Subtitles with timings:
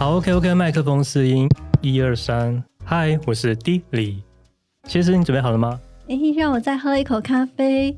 [0.00, 1.46] 好，OK OK，麦克风试音，
[1.82, 4.22] 一二三，嗨，我是 D 李，
[4.84, 5.78] 谢师，你准备好了吗？
[6.08, 7.94] 哎，让我再喝一口咖啡。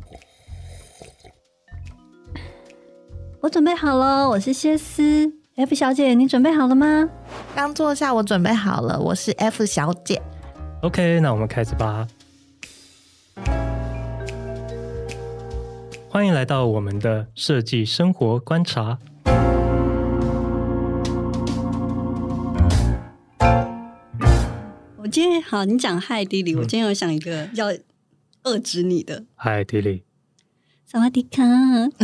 [3.40, 5.32] 我准备好了，我是谢思。
[5.54, 7.08] F 小姐，你准备好了吗？
[7.54, 10.20] 刚坐下，我准备好了，我是 F 小姐。
[10.80, 12.08] OK，那我们开始吧。
[16.08, 18.98] 欢迎来到我们的设计生活观察。
[25.12, 27.70] 今天好，你讲嗨迪里，我今天有想一个要
[28.44, 29.24] 遏制你的。
[29.34, 30.04] 嗨迪里，
[30.86, 31.42] 萨瓦迪卡。
[31.42, 32.00] 什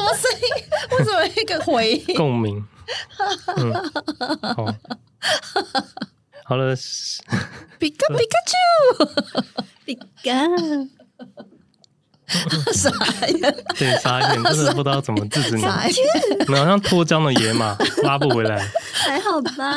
[0.00, 0.48] 么声音？
[0.92, 2.16] 为什么一个回应？
[2.16, 2.66] 共鸣。
[3.58, 3.74] 嗯，
[4.54, 4.74] 好，
[6.46, 6.74] 好了。
[7.78, 8.56] 皮卡皮卡丘，
[9.84, 10.00] 皮卡。
[12.74, 12.90] 傻
[13.28, 15.62] 眼，对，傻眼， 真的不知道怎么制止你。
[15.62, 18.58] 你好，像脱缰的野马，拉不回来。
[18.92, 19.72] 还好吧。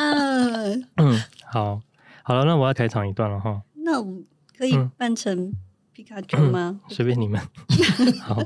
[0.96, 1.80] 嗯，好，
[2.22, 3.62] 好了，那我要开场一段了哈。
[3.84, 4.22] 那我
[4.58, 5.52] 可以扮成
[5.92, 6.80] 皮卡丘吗？
[6.88, 7.40] 随便你们。
[8.22, 8.36] 好。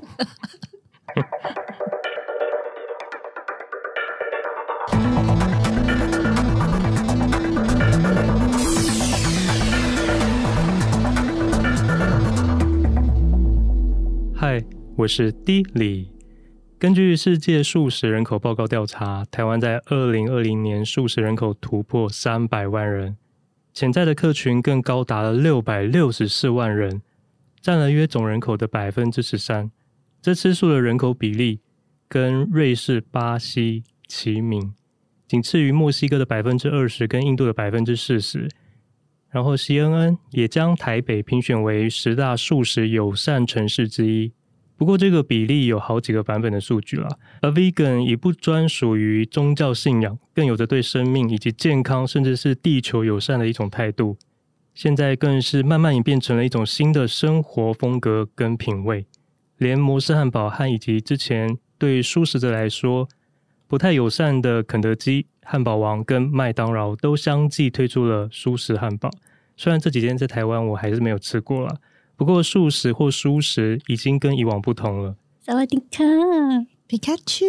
[14.97, 16.09] 我是 D 李。
[16.79, 23.17] 根据世界素食人口报告调查，台湾在二零二零年素食人口突破三百万人，
[23.73, 27.03] 潜在的客群更高达了六百六十四万人，
[27.61, 29.69] 占了约总人口的百分之十三。
[30.23, 31.59] 这吃素的人口比例
[32.09, 34.73] 跟瑞士、巴西齐名，
[35.27, 38.49] 仅次于墨西哥的百分之二十，跟印度的百分之四十。
[39.29, 44.33] 然后 CNN 也将台北评选为十大素食友善城市之一。
[44.77, 47.09] 不过这个比例有好几个版本的数据了。
[47.41, 54.17] 而 Vegan 已不专属于宗教信仰，更有着对生命以及健康，甚至是地球友善的一种态度。
[54.75, 59.07] 现在更是慢慢演变成了一种新的生活风格跟品味。
[59.59, 63.09] 连摩斯汉堡和以及之前对素食者来说
[63.69, 69.09] 不太友善的肯德基、汉堡王跟麦当劳都相继推出了素食汉堡。
[69.57, 71.77] 虽然这几天在台湾我还是没有吃过啦，
[72.17, 75.17] 不过素食或蔬食已经跟以往不同了。
[75.45, 76.05] 萨瓦迪卡，
[76.87, 77.45] 皮卡丘，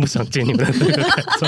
[0.00, 1.46] 不想见你们的这个感受。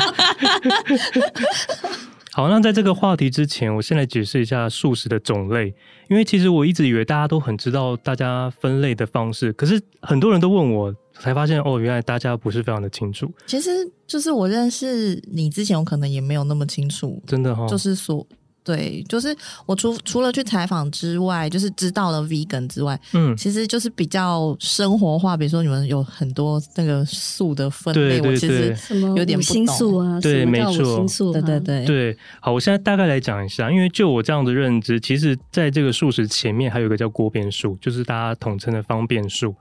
[2.33, 5.75] 好，那在这个话题之前，我先来解释一下素食的种类，
[6.09, 13.29] 因为其实我一直以为大家都很知道大家分类的方式，可是很多人都问我，才发现哦，原来大家不是非常的清楚。
[13.47, 13.71] 其实
[14.07, 18.25] 就是我认识你之前，我可能也没有那么清楚，真的哈、哦，就是说。
[18.63, 19.35] 对，就是
[19.65, 25.35] 我除除了去采访之外，就是知道了 vegan 之外，嗯，其实就是比较生活化。
[25.37, 28.77] 比如说你们有很多那个素的分类，对对对，我其实
[29.17, 29.99] 有点不懂。
[30.01, 32.17] 啊，对，没错，对对对对。
[32.41, 39.55] 好，我现在大概来讲一下，因为就我这样的认知，其实在这个素食前面还有一个叫锅边素，就是大家统称的方便素。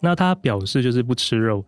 [0.00, 1.64] 那它表示就是不吃肉。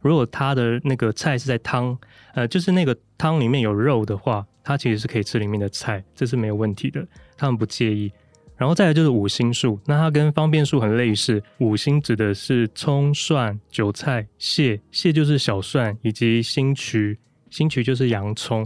[0.00, 1.96] 如果它的那个菜是在汤，
[2.34, 4.44] 呃，就是那个汤里面有肉的话。
[4.64, 8.10] 它其实是可以吃里面的菜，这是没有问题的，他们不介意。
[8.56, 11.42] 然后再来就是五星素，那它跟方便素很类似。
[11.58, 17.18] 五星指的是葱、蒜、韭菜、蟹，蟹就是小蒜，以及星渠，
[17.50, 18.64] 星渠就是洋葱。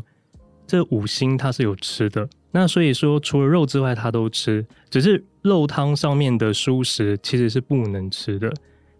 [0.66, 2.28] 这五星它是有吃的。
[2.50, 8.52] 那所以说，除了肉之外，它都吃，只是肉汤上面的蔬食其实是不能吃的。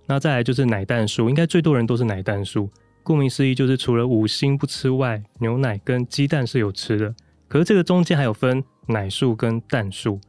[0.07, 2.69] 那再来就是奶蛋素，应该最多人都是奶蛋素。
[3.09, 7.15] 顾名思义，就是除了五辛不吃外，牛奶跟鸡蛋是有吃的。
[7.49, 10.21] 可是这个中间还有分奶素跟蛋素。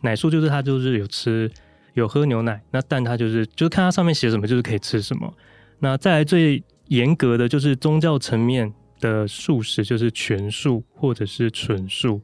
[0.00, 1.50] 奶素就是它就是有吃
[1.92, 5.34] 有喝牛奶，那蛋它就是就是看它上面写什么就是可以吃什么。
[5.80, 12.22] 那再来最严格的就是宗教层面的素食，就是全素或者是纯素。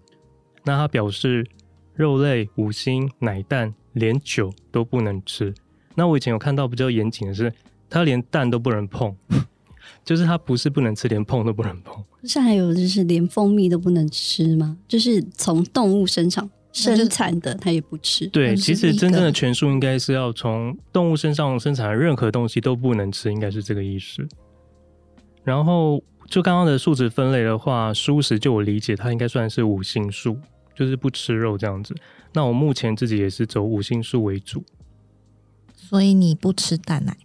[0.64, 1.46] 那它表示
[1.92, 5.52] 肉类、五辛、奶蛋连酒都不能吃。
[5.94, 7.52] 那我以前有看到比较严谨的是，
[7.90, 9.14] 它连蛋都不能碰。
[10.10, 11.94] 就是它不是不能吃，连碰都不能碰。
[12.20, 14.76] 不是还有就是连蜂蜜都不能吃吗？
[14.88, 18.26] 就是从动物身上生产的，它也不吃。
[18.26, 24.26] 对，其实真正的全素应该是要从动物身上生产的任何东西都不能吃，应该是这个意思。
[25.44, 30.36] 然后就刚刚的素食分类的话，蔬食就我理解，它应该算是五星素，
[30.74, 31.94] 就是不吃肉这样子。
[32.32, 34.64] 那我目前自己也是走五星素为主。
[35.76, 37.16] 所以你不吃蛋奶？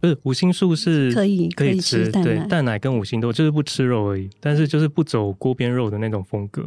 [0.00, 6.64] 不是五星素是可以可以吃，蛋对蛋奶跟五星都就是不吃肉而已，但是就是不走锅边肉的那种风格，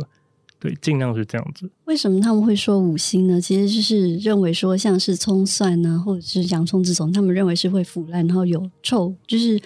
[0.60, 1.70] 对，尽量是这样子。
[1.86, 3.40] 为什么他们会说五星呢？
[3.40, 9.60] 其实就是认为说像是葱蒜啊，或者是洋葱这种，他们认为是会腐烂，然后有臭，就是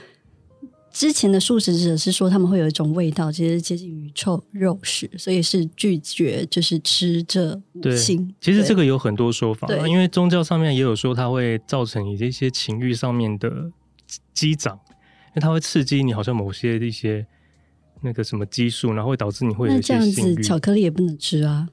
[0.95, 8.33] 之前的素食者是说他们会有一种味道，其实接近于臭肉食，所以是拒绝就是吃这五辛。
[8.39, 13.69] 其实这个有很多说法，因为宗教上面也有说它会造成你这些情欲上面的
[14.33, 17.27] 激涨，因为它会刺激你好像某些一些
[18.01, 20.05] 那个什么激素，然后会导致你会有一些性欲。
[20.07, 21.67] 那这样子巧克力也不能吃啊。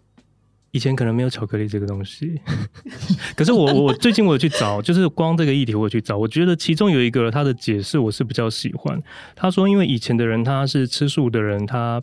[0.73, 2.41] 以前可能没有巧克力这个东西，
[3.37, 8.99] 可是我我最近我有去找，就是光这个议题我去找，我觉得其中有一个他的解释我是比较喜欢。
[9.37, 12.03] 他说，因为以前的人他是吃素的人，他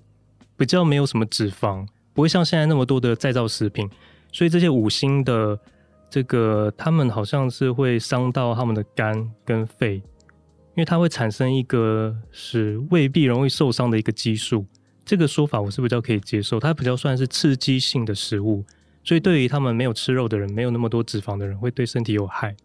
[0.55, 3.89] 比较没有什么脂肪，不会像现在那么多的再造食品，
[4.31, 5.59] 所以这些五星的
[6.07, 14.63] 这个他们好像是会伤到他们的肝跟肺，因为它会产生一个使胃壁容易受伤的一个激素。
[15.09, 18.63] 这个说法我是比较可以接受，它比较算是刺激性的食物，
[19.03, 22.55] 所以对于他们没有吃肉的人，没有那么多脂肪的人，会对身体有害。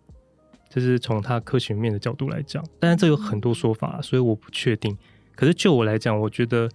[0.68, 4.94] 这是从它科学面的角度来讲，但是这有很多说法，所以我不确定。
[5.34, 6.68] 可是就我来讲，我觉得。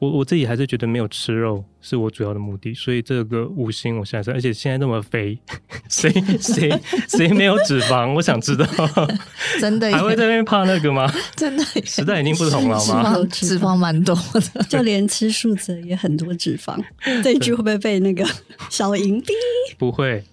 [0.00, 5.38] 我我自己还是觉得没有吃肉是我主要的目的，所以这个五星我现在，而且现在那么肥，
[5.90, 6.10] 谁
[6.40, 6.72] 谁
[7.06, 8.14] 谁没有脂肪？
[8.14, 8.66] 我想知道，
[9.60, 11.06] 真的还会在那边怕那个吗？
[11.36, 13.14] 真的， 时代已经不同了吗？
[13.30, 14.16] 脂肪蛮多
[14.54, 16.82] 的，就连吃素者也很多脂肪。
[17.22, 18.26] 这一句会不会被那个
[18.70, 19.34] 小银币？
[19.76, 20.24] 不会，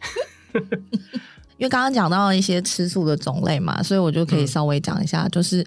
[1.57, 5.65] 因为刚刚讲到一些吃素的种类嘛，所以我就可以稍微讲一下，就是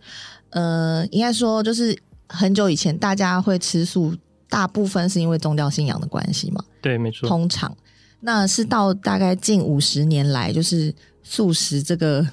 [0.48, 1.94] 呃，应该说就是。
[2.32, 4.14] 很久以前，大家会吃素，
[4.48, 6.64] 大部分是因为宗教信仰的关系嘛？
[6.80, 7.28] 对，没错。
[7.28, 7.76] 通常，
[8.20, 12.26] 那是到大概近五十年来，就是素食这个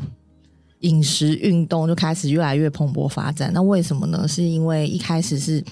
[0.82, 3.52] 饮食运动就开始越来越蓬勃发展。
[3.54, 4.28] 那为什么呢？
[4.28, 5.64] 是因为一开始是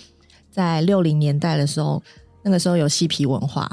[0.52, 2.02] 在六零年代的时候，
[2.44, 3.70] 那个时候有嬉皮文化。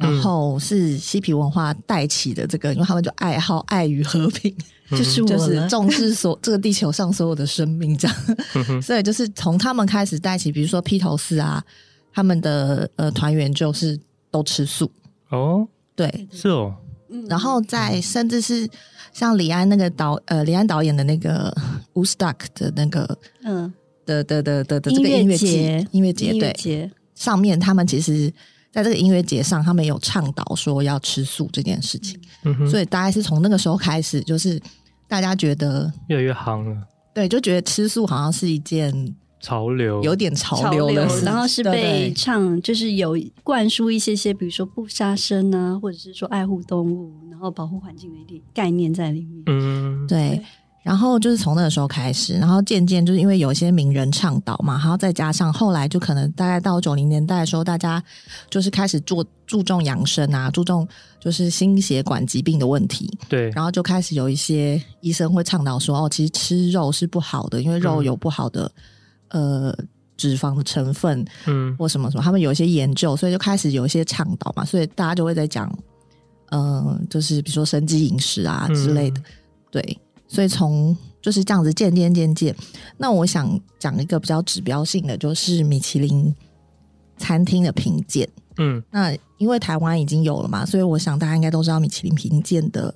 [0.00, 4.50] 然后是嬉皮文化带起的这个，因为他们就爱好爱与和平，
[4.90, 8.16] 就是就是重视所 这个地球上所有的生命这样，
[8.82, 11.62] 所以就是从他们开始带起，比如说披头士啊，
[12.12, 13.98] 他们的呃团员就是
[14.30, 14.90] 都吃素。
[15.30, 16.74] 哦，对，是哦，
[17.28, 18.68] 然后再甚至是
[19.12, 21.54] 像李安那个导呃李安导演的那个
[21.94, 23.72] Woodstock 的那个嗯。
[24.06, 25.86] 的的的的的这个音乐节。
[25.92, 26.90] 音乐节对。
[27.14, 28.32] 上面他们其实。
[28.72, 34.62] 在这个音乐节上，他们有倡导说要吃素这件事情，嗯、所以大概是从那个时候开始，就是
[35.10, 36.86] 大家觉得越来越夯了。
[37.12, 41.24] 对，就觉得吃素好像是一件潮流，有点潮流的事。
[41.24, 49.42] 然后是被唱，就是有灌输一些些，比如说不杀生啊，或者是说爱护动物，然后保护环境的一点概念在里面。
[49.46, 50.40] 嗯，对。
[50.82, 58.02] 对然后就是从那个时候开始，然后渐渐就是因为有一些名人倡导嘛，然后再加上后来就可能大概到九零年代的时候，大家
[58.48, 60.88] 就是开始做注重养生啊，注重
[61.20, 63.10] 就是心血管疾病的问题。
[63.28, 68.72] 对，然后就开始有一些医生会倡导说，哦，其实吃肉是不好的，因为肉有不好的、
[69.28, 69.78] 嗯、呃
[70.16, 75.70] 脂肪的成分，嗯，或什么什么，他们有一些研究，所以就开始有一些倡导嘛，所以大家就会在讲，
[76.50, 79.24] 嗯、呃，就是比如说生机饮食啊之类的，嗯、
[79.70, 79.98] 对。
[80.32, 82.54] 所以从就是这样子渐渐渐渐，
[82.96, 86.32] 那我想讲一个比较指标性的，就是米其林
[87.18, 88.26] 餐厅的评鉴。
[88.56, 92.94] 嗯，那因为台湾已经有了嘛，所以我想大家应该都知道米其林评鉴的，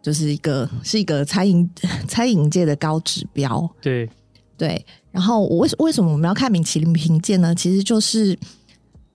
[0.00, 1.68] 就是一个是一个餐饮
[2.08, 3.68] 餐饮界的高指标。
[3.82, 4.08] 对
[4.56, 7.54] 对，然后我为为什么我们要看米其林评鉴呢？
[7.54, 8.36] 其实就是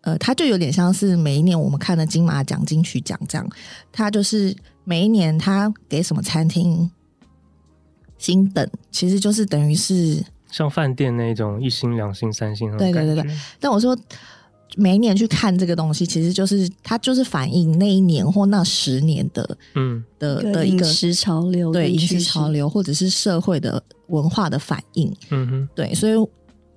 [0.02, 3.50] 呃，它就有点像是每一年我们看的金马奖、金曲奖这样，
[3.92, 6.90] 它就是每一年它给什么餐厅。
[8.18, 12.76] 星等其实就是等于是像饭店那种一星、两星、三星。
[12.78, 13.38] 对对对对。
[13.60, 13.98] 但我说
[14.76, 25.14] 每一年去看这个东西，其实就是它就是反映那一年或那十年的嗯的的一个饮食潮流，对饮食潮流或者是社会的文化的反应。
[25.30, 26.14] 嗯哼，对，所以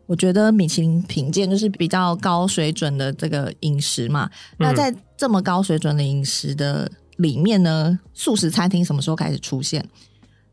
[0.07, 4.29] 我觉得米其林评鉴就是比较高水准的这个饮食嘛。
[4.57, 9.85] 那在这么高水准的饮食的里面呢，素食餐厅什么时候开始出现？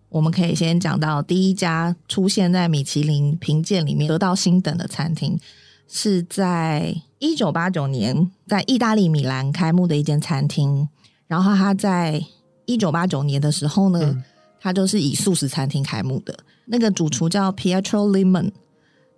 [0.09, 5.37] 我们可以先讲到第一家出现在米其林评鉴里面得到星等的餐厅，
[5.85, 10.87] 是在一九八九年在意大利米兰开幕的一间餐厅。
[11.27, 12.23] 然后他在
[12.65, 14.23] 一九八九年的时候呢，嗯、
[14.61, 16.33] 他就是以素食餐厅开幕的。
[16.67, 18.51] 那个主厨叫 Pietro Limon，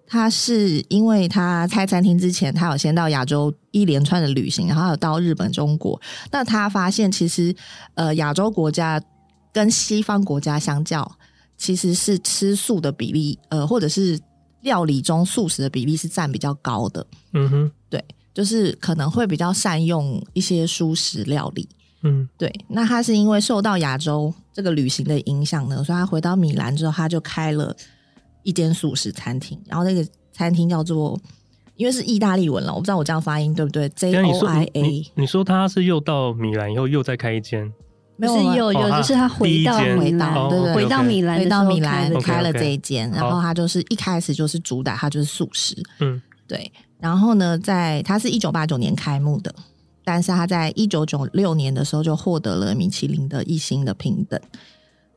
[0.08, 6.02] 他是因为他开餐厅之前，他有先到亚洲一连串的旅行，然后有到日本、中国。
[6.32, 7.56] 那他发现其实
[7.94, 9.00] 呃亚洲国家。
[9.52, 11.10] 跟西方国家相较，
[11.58, 14.20] 其实是吃素的比例，呃，或者是
[14.62, 17.06] 料理中素食的比例是占比较高的。
[17.34, 18.04] 嗯哼，对，
[18.34, 21.68] 就是可能会比较善用一些素食料理。
[22.04, 22.50] 嗯，对。
[22.70, 27.76] 那他是因为受到亚洲这个旅行的影响呢，所以他回到米兰之后，他就开了
[28.44, 31.20] 一间素食餐厅，然后那个餐厅叫做，
[31.76, 34.82] 因为是意大利文了，我不知道我这样发音对不对？J O I A。
[34.82, 37.74] 你，你说他是又到米兰以后又再开一间？
[38.20, 46.72] 没有，有有，就是他回到回到对对，回到米兰，回到米兰开了这一间，然后他就是一开始就是主打他就是素食，嗯，对。
[47.00, 49.56] 然后呢，在他是一九八九年开幕的，
[50.04, 54.38] 但是他在一九九六年的时候就获得了米其林的一星的评等。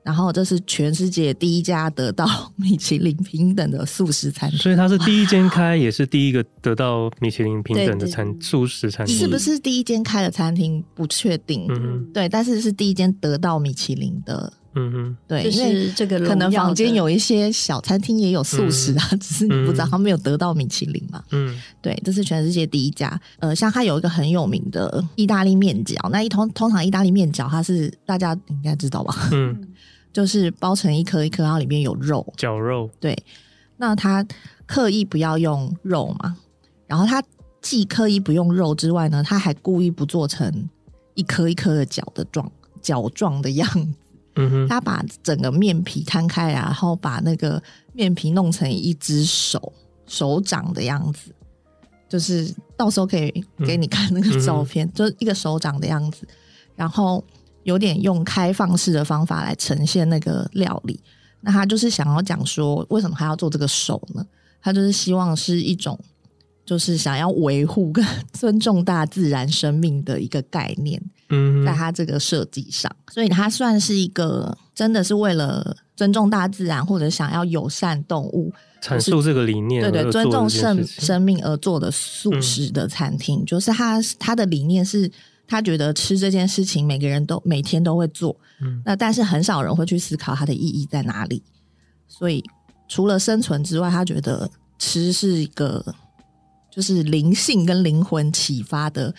[0.02, 9.16] 然后这是全世界第一家得到米其林平等的素食餐厅，所以它是第一间开，也是第一个得到米其林平等的餐素食餐厅。
[9.16, 23.20] 是不是第一间开的餐厅不确定，嗯，对，但是是第一间得到米其林的，嗯哼，对，因为这个可能房间有一些小餐厅也有素食啊，嗯、 只是你不知道他没有得到米其林嘛，嗯，对，这是全世界第一家。
[23.38, 29.68] 呃，像它有一个很有名的意大利面饺，那一通通常意大利面饺它是大家应该知道吧，嗯。
[30.12, 32.90] 就是包成一颗一颗，然后里面有肉，绞肉。
[33.00, 33.16] 对，
[33.78, 34.26] 那他
[34.66, 36.36] 刻意不要用肉嘛，
[36.86, 37.22] 然后他
[37.62, 40.68] 既刻意不用肉之外呢，他还故意不做成
[41.14, 42.52] 一颗一颗的饺的状
[42.82, 43.88] 饺状的样子。
[44.36, 49.72] 嗯哼，他把整个面皮摊开，然后把那个面皮弄成一只手
[50.06, 51.34] 手掌的样子，
[52.08, 56.28] 就是到时候可以给你看那个照片，嗯、就是一个手掌的样子，
[56.76, 57.24] 然后。
[57.64, 61.00] 有点用开放式的方法来呈现那个料理，
[61.40, 64.26] 那他就是想要讲说，为什么还要做这个手呢？
[64.60, 65.98] 他就是希望是一种，
[66.64, 71.02] 就是想要维护跟尊重大自然生命的一个概念。
[71.30, 78.52] 嗯，在他这个设计上，所以他算是一个真的是为了尊重大自然或者想要友善动物，
[78.82, 85.10] 阐述这个理念，对对，尊重生生命而做的素食的餐厅，嗯、就是他他的理念是。
[85.52, 91.42] 他觉得吃这件事情，每个人都每天都会做，嗯，那但是很少人会去思考它的意义在哪里。
[92.08, 92.42] 所以
[92.88, 95.94] 除了生存之外，他觉得吃是一个
[96.70, 99.14] 就是灵性跟灵魂启发的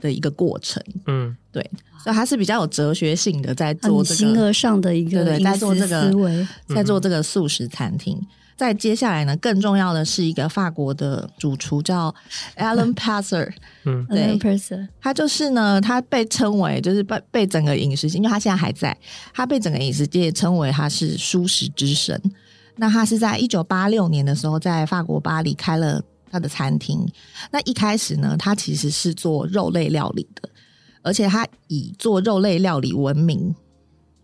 [0.00, 1.68] 的一个过程，嗯，对，
[2.02, 8.16] 所以他是比较有哲学性的在做这个形而上的一个对对，在做这个思维，在做这个素食餐厅。
[8.62, 12.14] 再接下来呢，更重要的是一个法国的主厨叫
[12.56, 13.52] Alain Passer，
[13.84, 18.96] 嗯，对，Passer，他就是呢，他被称为就是被被整个饮食界，因为他现在还在，
[19.34, 22.22] 他被整个饮食界称为他是蔬食之神。
[22.76, 26.00] 那他是在一九八六年的时候，在法国巴黎开了
[26.30, 27.04] 他的餐厅。
[27.50, 30.48] 那一开始呢，他其实是做肉类料理的，
[31.02, 33.52] 而且他以做肉类料理闻名，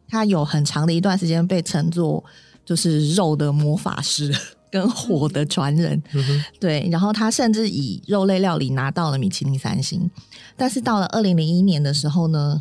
[0.08, 2.24] 他有很长的一段时间被称作。
[2.68, 4.30] 就是肉的魔法师
[4.70, 6.86] 跟火的传人，嗯、对。
[6.92, 10.10] 然后他甚至以肉类料理拿到了米其林三星。
[10.54, 12.60] 但是到了二零零一年的时候呢，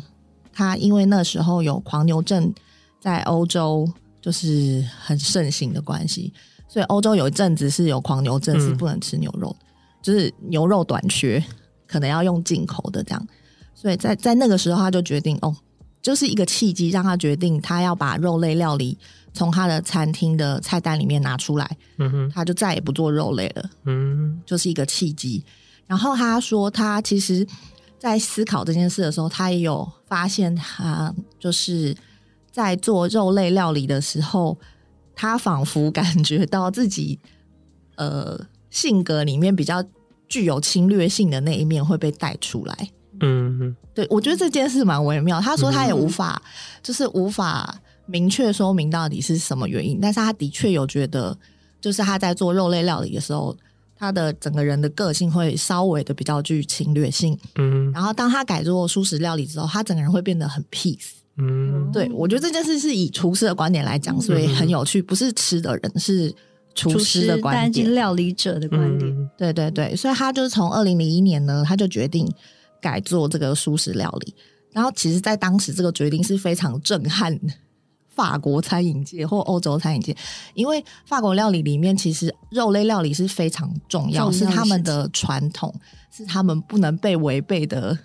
[0.50, 2.50] 他因为那时候有狂牛症
[2.98, 3.86] 在欧洲
[4.22, 6.32] 就是很盛行的关系，
[6.66, 9.66] 所以欧洲有一阵子是有狂牛症，是不能吃牛肉，嗯、
[10.02, 11.44] 就是牛肉短缺，
[11.86, 13.28] 可能要用进口的这样。
[13.74, 15.54] 所以在在那个时候，他就决定哦，
[16.00, 18.96] 就是一个契机，让他决定他要把肉类料理。
[19.38, 25.44] 从他的餐厅的菜单里面拿出来，嗯哼，他就再也不做肉类了，嗯，就是一个契机。
[25.86, 27.46] 然后他说，他其实，
[28.00, 31.96] 在思考这件事的时候，他也有发现，他就是
[32.50, 34.58] 在做肉类料理的时候，
[35.14, 37.20] 他仿佛感觉到自己，
[37.94, 39.80] 呃，性格里面比较
[40.26, 42.90] 具有侵略性的那一面会被带出来，
[43.94, 45.40] 对，我觉得这件事蛮微妙。
[45.40, 46.48] 他说他也无法，嗯、
[46.82, 47.80] 就是无法。
[48.08, 51.36] 明确说明到底是什么原因，但是他的确有觉得，
[51.80, 53.56] 就是他在做肉类料理的时候，
[53.94, 57.38] 他的整个人的个性会稍微的比较具侵略性。
[57.56, 61.10] 嗯，然后当他改做素食料理之后，他整个人会变得很 peace。
[61.36, 66.34] 嗯，对，我觉得这件事是以厨师的观点来讲，所以很有趣，不是吃的人，是
[66.74, 69.10] 厨师的观点，料理者的观点。
[69.10, 72.28] 嗯，对对对，所以他就是从二零零一年呢，他就决定
[72.80, 74.34] 改做这个素食料理。
[74.72, 77.52] 然后其实，在当时这个决定是非常震撼的。
[78.18, 80.16] 法国餐饮界或欧洲餐饮界，
[80.54, 85.72] 因为法国料理里面其实肉类料理是非常重要，重要是他们的传统，
[86.10, 87.96] 是他们不能被违背的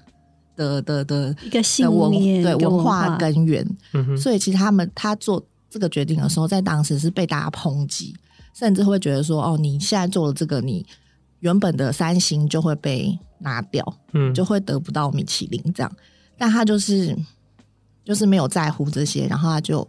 [0.56, 3.66] 的的的一个信念，对文化根源。
[3.94, 8.16] 嗯、哼所以其实他们他做这个决定的时候，在当时是被大家抨击，
[8.54, 10.86] 甚至会觉得说：“哦，你现在做了这个，你
[11.40, 15.92] 原本的三星就会被拿掉，嗯，就会得不到米其林这样。”
[16.38, 17.18] 但他就是。
[18.04, 19.88] 就是没有在乎这些，然后他就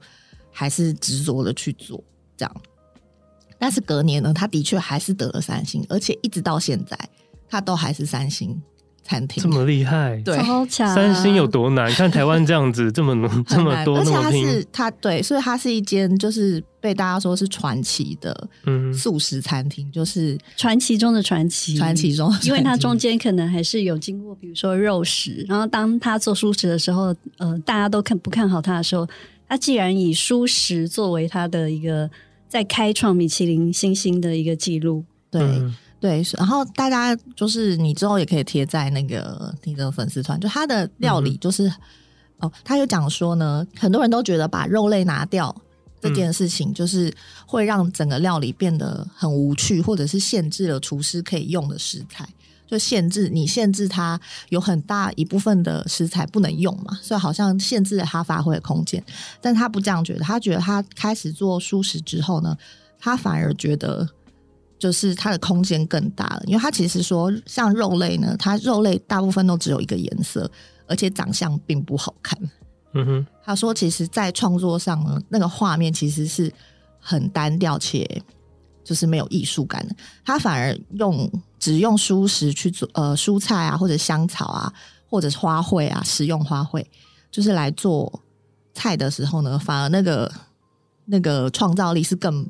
[0.51, 2.03] 还是执着的去做
[2.37, 2.57] 这样。
[3.59, 6.99] 但是隔年呢，他的确还是得了三星，而且一直到现在，
[7.49, 8.61] 他都还是三星
[9.05, 10.93] 餐厅，这么厉害，对，超强。
[10.95, 11.89] 三星有多难？
[11.93, 13.15] 看台湾这样子， 这么
[13.47, 18.49] 这么多，而且它是它，它对，所以它是一间就是被大家说是传奇的
[18.93, 29.07] 素食餐厅，嗯、就是传奇中的传奇，传奇中的传奇，因为它中间可能还是有经过，比如说肉食，然后当他做素食的时候，呃，大家都看不看好他的时候，
[29.47, 32.11] 他既然以素食作为他的一个
[32.49, 35.43] 在开创米其林星星的一个记录，对。
[35.43, 41.73] 嗯对，然后大家就是你之后也可以贴在那个你的粉丝团，就他的料理就是、嗯、
[42.41, 45.57] 哦，他有讲说呢，很多人都觉得把肉类拿掉
[46.03, 47.11] 这件事情，就是
[47.47, 52.29] 会让整个料理变得很无趣，或者是限制了厨师可以用的食材，
[52.67, 54.21] 就限制你限制他
[54.51, 59.03] 有很大一部分的食材不能用嘛，所以好像限制了他发挥的空间。
[59.41, 62.55] 但他不这样觉得，他觉得他开始做素食之后呢，
[63.01, 64.07] 他反而觉得。
[64.85, 70.51] 就是它的空间更大了，因为它其实说像肉类呢，它肉类大部分都只有一个颜色，
[70.87, 72.39] 而且长相并不好看。
[72.93, 76.53] 嗯哼，他说其实，在创作上呢，那个画面其实是
[77.01, 78.07] 很单调且
[78.85, 79.97] 就是没有艺术感的。
[80.23, 84.71] 他反而用只用蔬食去做，呃，蔬菜啊，或者香草啊，
[85.09, 86.85] 或者是花卉啊，食用花卉，
[87.31, 88.21] 就是来做
[88.75, 90.31] 菜的时候呢，反而那个
[91.07, 92.47] 那个创造力是更。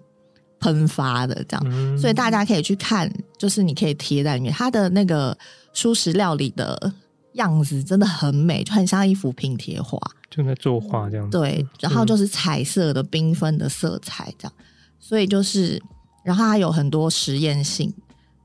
[0.60, 5.36] 喷发的这样，嗯，所以大家可以去看，就是你可以贴在里面，它的那个
[5.74, 6.92] 蔬食料理的
[7.34, 9.98] 样子真的很美，就很像一幅拼贴画，
[10.30, 11.36] 就在作画这样子。
[11.36, 14.52] 对，然后就是彩色的缤纷的色彩这样，
[14.98, 15.82] 所以就是，
[16.24, 17.92] 然后它有很多实验性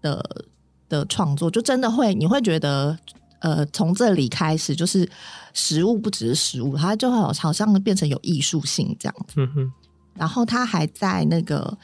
[0.02, 0.46] 的
[0.90, 2.98] 的创作，就真的会你会觉得，
[3.40, 5.10] 呃，从这里开始就是
[5.54, 9.36] 食物不只是食物，它就好好像变成有艺术性这样子。
[9.38, 9.72] 嗯哼，
[10.16, 11.78] 然后他还在那个。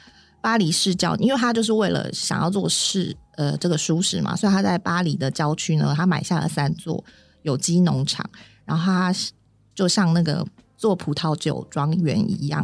[0.46, 7.04] 巴黎市郊，因为他就是为了想要做市，呃，这个舒适嘛，所以他在巴黎的郊区呢，他买下了三座
[7.42, 8.24] 有机农场，
[8.64, 9.12] 然后他
[9.74, 10.46] 就像那个
[10.78, 12.64] 做葡萄酒庄园一样，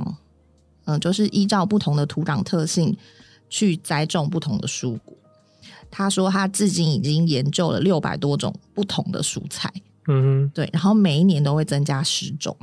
[0.86, 2.95] 嗯、呃，就是依照不同的土壤特性
[3.49, 5.17] 去栽种不同的蔬果。
[5.89, 9.73] 他说他至今已经研究了六百多种不同的蔬菜，
[10.08, 12.56] 嗯哼，对，然后每一年都会增加十种，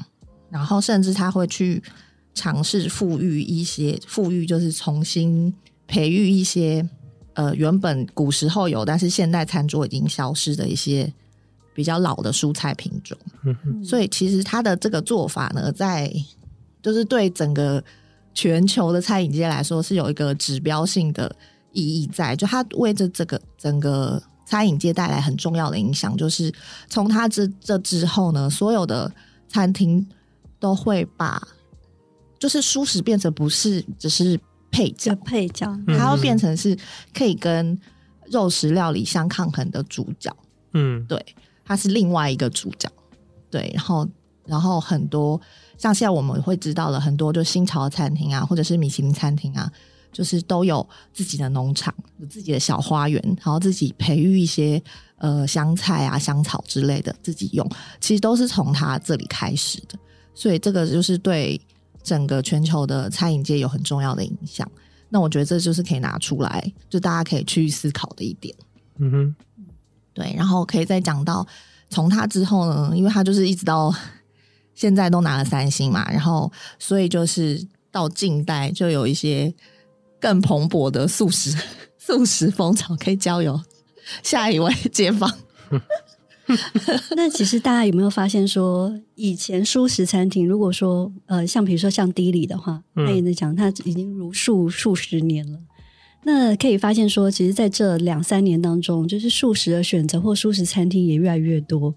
[0.49, 1.83] 然后甚至他会去。
[2.39, 5.53] 尝试富裕一些，富裕就是重新
[5.89, 6.89] 培育一些，
[7.35, 11.13] 呃，原本古时候有，但是现代餐桌已经消失的一些
[11.75, 13.19] 比较老的蔬菜品种。
[13.45, 16.09] 嗯、所以其实他的这个做法呢，在
[16.81, 17.83] 就是对整个
[18.33, 21.35] 全球的餐饮界来说是有一个指标性的
[21.73, 26.53] 意义在，就他为这这个整个餐饮界带来很重要的影响，就是
[26.89, 29.13] 从他这这之后呢，所有的
[29.49, 30.07] 餐厅
[30.61, 31.43] 都会把。
[32.39, 34.39] 就是蔬食变成不是只是
[34.71, 36.77] 配角，配角，它要变成是
[37.13, 37.77] 可以跟
[38.31, 40.35] 肉食料理相抗衡的主角。
[40.75, 41.21] 嗯，对，
[41.65, 42.89] 它是另外一个主角。
[43.51, 44.09] 对，然后，
[44.45, 45.41] 然后很多
[45.79, 49.73] 像现在我们会知道了很多，就新潮的餐厅啊，或者是米其林餐厅啊，
[50.13, 54.81] 就是都有自己的农场，有自己的小花园，然后自己培育一些
[55.17, 57.67] 呃香菜啊、香草之类的自己用，
[58.01, 59.99] 其实都是从它这里开始的。
[60.35, 61.61] 所以这个就是对。
[62.03, 64.71] 整个全球的餐饮界有很重要的影响，
[65.09, 68.55] 那我觉得这就是可以拿出来，就大家可以去思考的一点。
[68.99, 69.37] 嗯哼，
[70.15, 71.47] 对，然后可以再讲到
[71.91, 73.95] 从他之后呢，因为他就是一直到
[74.75, 79.53] 现在都拿了三星嘛，然后所以就是到近代就有一些
[80.21, 81.57] 更蓬勃的素食
[81.99, 83.61] 素食风潮，可以交由
[84.23, 85.33] 下一位街坊。
[87.17, 95.59] 那其实大家有没有发现说，以前素食餐厅，如果说呃，像比如说像低里的话，他也在讲，他已经如数数十年了。
[96.25, 101.95] 那可以发现说，其实在这两三年当中，就是素食的选择或素食餐厅也越来越多。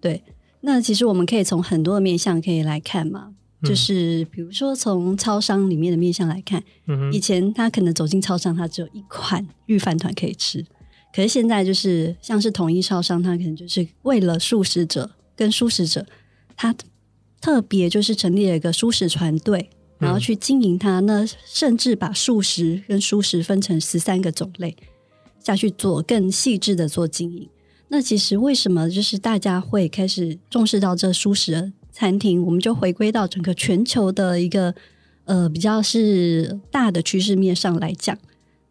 [0.00, 0.22] 对，
[0.62, 6.62] 那其实我们可以从很多的面向可以来看嘛，就是比如说从超商里面的面向来看，
[7.12, 10.64] 以前他可能走进超商，他只有一款御饭团可以吃。
[11.18, 16.06] 可是现在就是像是统一超商，它可能就是为了素食者跟素食者，
[16.56, 16.72] 它
[17.40, 21.00] 特别就是成立了一个素食团队，然后去经营它。
[21.00, 24.76] 那甚至把素食跟素食分成十三个种类
[25.42, 27.48] 下去做更细致的做经营。
[27.88, 32.40] 那其实为什么就是大家会开始重视到这素食餐厅？
[32.44, 34.72] 我们就回归到整个全球的一个
[35.24, 38.16] 呃比较是大的趋势面上来讲。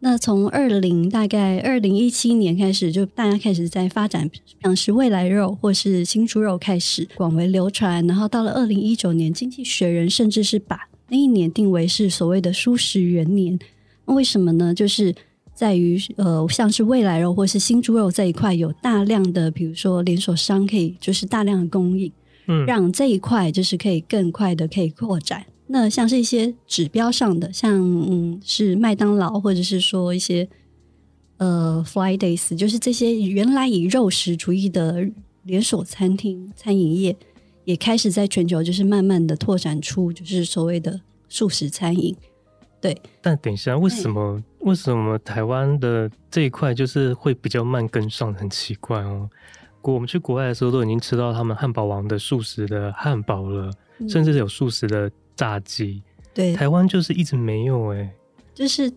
[0.00, 4.30] 那从二零大概二零一七年开始，就大家开始在发展，
[4.62, 8.06] 像是未来肉或是新猪肉开始广为流传。
[8.06, 13.58] 然后到了二零一九年，经济学人甚至是把那一年定为是所谓的蔬食元年。
[14.06, 14.72] 那为什么呢？
[14.72, 15.12] 就是
[15.52, 22.12] 在于呃，像是未来肉或是新猪肉这一块，有大量的比如说连锁商可以就是大量的供应，
[22.46, 25.44] 嗯，让这一块就是可以更快的可以扩展。
[25.68, 30.48] 那像是一些指标上的，像嗯是麦当劳或者是说一些
[31.36, 35.06] 呃 Fridays，就是这些原来以肉食主义的
[35.44, 37.16] 连锁餐厅餐饮业，
[37.64, 42.16] 也开始在全球就是慢慢的拓展出就是所谓的素食餐饮。
[42.80, 48.32] 对，但等一下，为什么为什么台湾的这一块就是会比较慢跟上？
[48.34, 49.28] 很奇怪哦。
[49.82, 56.02] 我们去国外的时候，都已经吃到他们汉堡王的素食的汉堡了，嗯、甚至是有素食的炸鸡。
[56.34, 58.12] 对，台湾就是一直没有哎。
[58.52, 58.92] 就是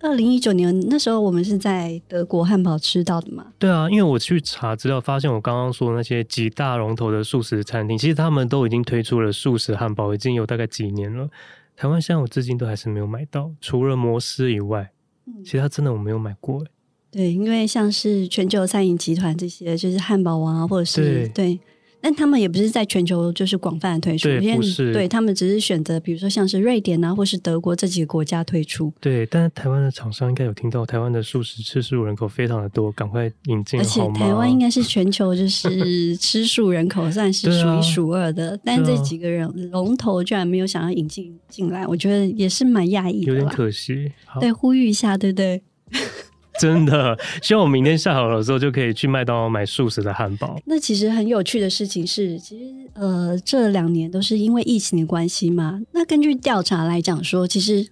[0.00, 3.46] 二零一九年那时候，我们是在德国汉堡吃到的嘛？
[3.58, 11.28] 对啊，因为我去查资料，发现我刚刚说的那些几大龙头的素食餐厅，其实他们都已经推出了素食汉堡，已经有大概几年了。
[11.74, 14.90] 台湾现在我至今都还是没有买到，除了摩斯以外，
[15.26, 16.62] 嗯、其他真的我没有买过。
[17.10, 21.54] 对，因为像是全球餐饮集团这些，就是汉堡王啊，或者是对。
[21.54, 21.60] 对
[22.00, 28.92] 但他们也不是在全球就是广泛的推出，对，不是，对他们只是选择，比如说像是瑞典啊，或是德国这几个国家推出。
[29.00, 33.80] 对，但是台湾的厂商应该有听到，台湾的素食吃素人口非常的多，赶快引进。
[33.80, 44.12] 而且台湾应该是全球就是吃素人口算是数一数二的，啊、但这几个人龙头居然没有想要引进进来，我觉得也是蛮讶异的，有点可惜。
[44.40, 45.62] 对，呼吁一下，对不对？
[46.60, 50.58] 真的，希望我明天下好的时候就可以去麦当劳买素食的汉堡。
[50.66, 55.80] 那其实很有趣的事情是，其实呃这两年都是因为疫情的关系嘛。
[55.92, 57.86] 那根据调查来讲说，其实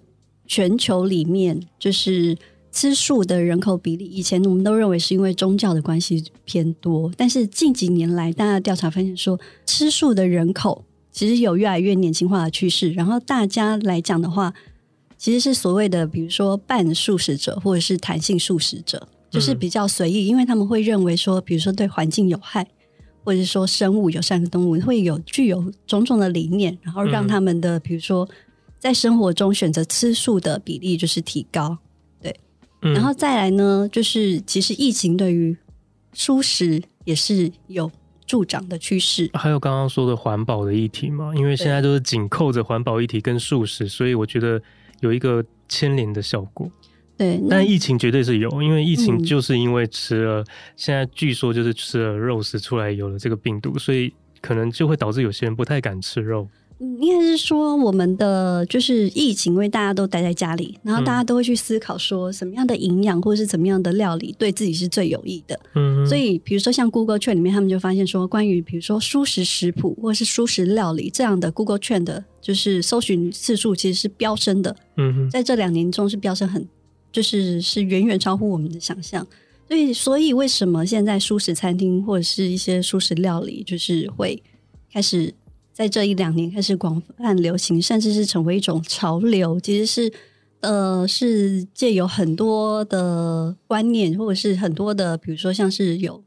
[0.46, 2.36] 全球里面就是
[2.72, 12.92] 吃素的人口比例，以前我们都认为是因为宗教的关系偏多，但是近几年来，大家调查发现说，吃素的人口其实有越来越年轻化的趋势。
[12.92, 14.52] 然后大家来讲的话。
[15.18, 22.66] 其实是所谓的，比如说半素食者或者是弹性素食者，就是比较随意，嗯、因为他们会认为说，比如说对环境有害，
[23.24, 28.28] 或者是说生物友善的动物会有具有种种的理念，然后让他们的、嗯、比如说
[28.78, 31.78] 在生活中选择吃素的比例就是提高，
[32.20, 32.38] 对，
[32.82, 35.56] 嗯、然后再来呢，就是其实疫情对于
[36.12, 37.90] 素食也是有
[38.26, 39.30] 助长的趋势。
[39.32, 44.60] 还有刚刚说的环保的议题嘛，因为现在都是紧扣着环保议题跟素食，所以我觉得。
[45.00, 46.70] 有一个牵连的效果，
[47.16, 56.48] 对，但疫情绝对是有，因为疫情就是因为吃了，嗯、现在据说就是吃了肉食出来有了这个病毒，所以可能就会导致有些人不太敢吃肉。
[56.78, 65.58] 应该是说，我们的就是疫情，因为大家都待在家里，然后大家都会去思考说，什么样的营养或者是怎么样的料理对自己是最有益的。
[65.74, 74.76] 嗯，所以比如说像 Google Trend 里面，他们就发现说，关于比如说蔬食食谱或者是蔬食料理这样的 Google Trend 的，就是搜寻次数其实是飙升的。
[74.98, 76.68] 嗯哼，在这两年中是飙升很，
[77.10, 79.26] 就是是远远超乎我们的想象。
[79.66, 84.42] 所以，所以为什么现在蔬食餐厅或者是一些蔬食料理，就是会
[84.92, 85.32] 开始。
[85.76, 89.60] 在这一两年开始广泛流行，甚至是成为一种潮流。
[89.60, 90.10] 其实是，
[90.60, 96.24] 呃，是借由很多的观念，或者是很多的，比如说像是有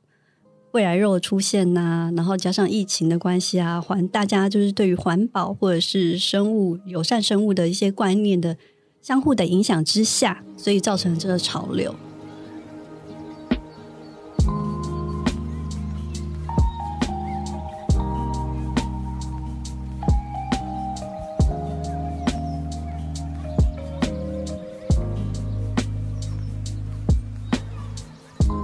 [0.73, 8.55] 未来肉出现呐、然后加上疫情的关系啊，环大家就是对于环保或者是生物友善生物的一些观念的
[9.01, 11.95] 相互的影响之下，所以造成这个潮流。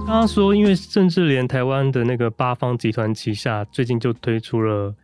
[0.06, 4.94] 刚刚说，因为甚至连台湾的那个八方集团旗下，最近就推出了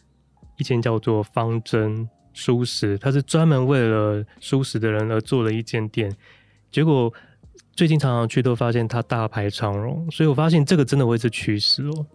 [0.57, 6.09] 一间叫做方针舒适，它是专门为了舒适的人而做了一间店。
[6.71, 7.13] 结果
[7.75, 12.07] 最近常常去都发现它大排长龙，所以我发现这个真的会是趋势哦。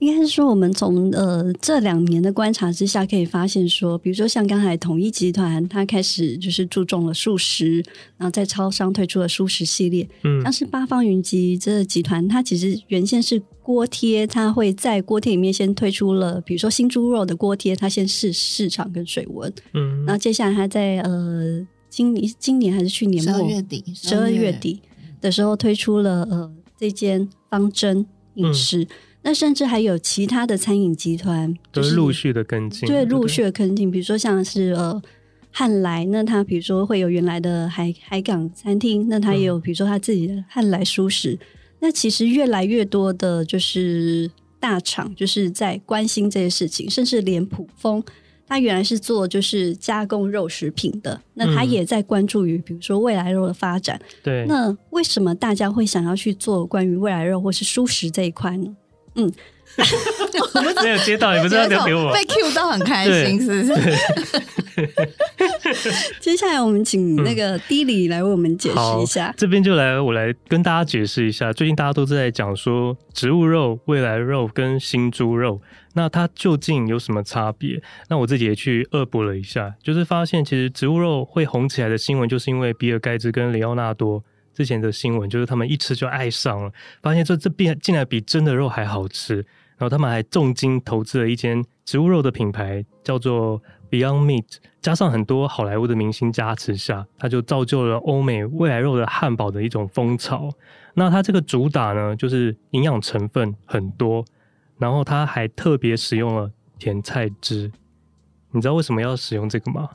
[0.00, 7.82] 应该是说，我们从呃这两年的观察之下，可以发现说，比如说像刚才统一集团，它开始就是注重了素食，
[8.16, 10.08] 然后在超商推出了素食系列。
[10.22, 19.52] 嗯，像是八方云集这个集团，它其实原先是锅贴，它会在锅贴里面先推出了，比如说新猪肉的锅贴，它先试市场跟水温。
[19.74, 24.80] 嗯，然后接下来它在呃今年今年还是去年末十二月底十二月底
[25.20, 28.84] 的时候推出了呃这间方针饮食。
[28.84, 28.88] 嗯
[29.28, 33.90] 那甚至还有其他的餐饮集团，就是陆续的跟进，对，陆续的跟进。
[33.90, 35.02] 比如说像是呃
[35.50, 41.34] 汉来，那他比如说会有原来的海海港餐厅，那他也有比如说他自己的汉来蔬食。
[41.34, 41.38] 嗯、
[41.80, 48.02] 那其实越来越多的就是大厂就是在关心这些事情，甚至连普丰，
[48.46, 54.00] 他原来是做就是加工肉食品的，那他也在关注于比如说未来肉的发展。
[54.22, 58.74] 对，那为什么大家会想要去做关于未来肉或是蔬食这一块呢？
[59.18, 59.32] 嗯。
[60.82, 62.10] 没有接到，也不知道留给我。
[62.14, 63.94] 被 Q 到很开心，是不是？
[66.18, 69.32] 接下来我们请那个 Dilly 来为我们解释一下。
[69.36, 71.52] 这边就来，我来跟大家解释一下。
[71.52, 75.60] 最近大家都在讲说植物肉、未来肉跟新猪肉，
[75.94, 77.80] 那它究竟有什么差别？
[78.08, 84.24] 那我自己也去恶补了一下，就是发现其实植物肉会红起来的新闻，就是因为比尔盖茨跟雷奥纳多
[84.58, 89.36] 之前的新闻，就是他们一吃就爱上了，发现这这变竟然比真的肉还好吃。
[89.36, 100.50] 然后他们还重金投资了一间植物肉的品牌，叫做 Beyond Meat，加上很多好莱坞的明星加持下，它就造就了欧美未来肉的汉堡的一种风潮。
[100.94, 104.24] 那它这个主打呢，就是营养成分很多，
[104.76, 107.70] 然后它还特别使用了甜菜汁。
[108.50, 109.88] 你知道为什么要使用这个吗？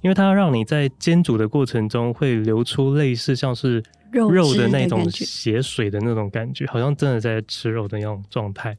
[0.00, 8.76] 因为它让你在煎煮的过程中会流出类似像是肉的那种血水的那种感觉，好像真的在吃肉的那种状态。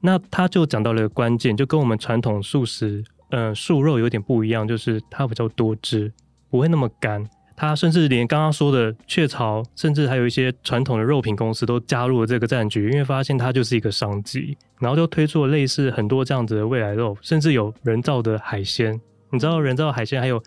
[0.00, 6.12] 那他就讲到了关键，就跟我们传统素食，呃，素肉有点不一样，就是它比较多汁，
[6.50, 7.24] 不会那么干。
[7.54, 19.00] 它甚至连刚刚说的雀巢，甚至还有一些传统的肉品公司都加入了这个战局，因为发现它就是一个商机，然后就推出了类似很多这样子的未来肉，甚至有人造的海鲜。
[19.30, 20.42] 你知道人造海鲜还有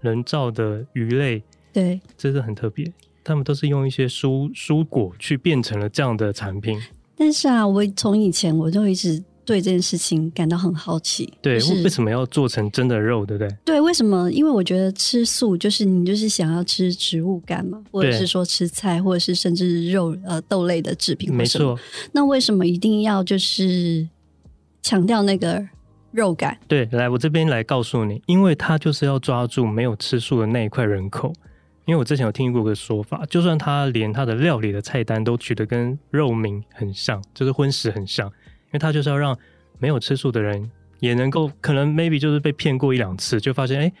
[0.00, 2.92] 人造的鱼类，对，这是很特别。
[3.22, 6.80] 他们都是用一些蔬蔬果去变成了这样的产品。
[7.16, 11.30] 但是啊，我从以前我就一直对这件事情感到很好奇。
[11.42, 13.56] 对，就是、为什么要做成真的肉，对不对？
[13.64, 14.30] 对，为什么？
[14.32, 21.34] 因为我觉得吃素就是你就是想要吃植物感嘛，或者是说吃菜，或者是甚至肉呃豆类的制品。
[21.34, 21.78] 没错。
[22.12, 24.08] 那为什么一定要就是
[24.80, 25.62] 强调那个
[26.12, 26.56] 肉感？
[26.66, 31.34] 对，来，我这边来告诉你，因为他就是要抓住没有吃素的那一块人口。
[31.86, 39.36] 因为我之前有听过个说法，就算他连他的料理的菜单都取得跟肉名很像，就是荤食很像，因为他就是要让
[39.78, 43.92] 没有吃素的人也能够可能 maybe 就是被骗过一两次，就发现哎，